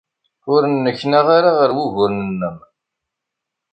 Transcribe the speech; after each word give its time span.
Ur 0.53 0.61
nneknaɣ 0.67 1.27
ara 1.37 1.51
ɣer 1.59 1.71
wuguren-nnem. 1.77 2.57